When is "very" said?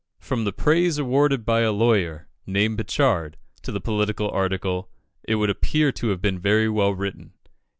6.39-6.67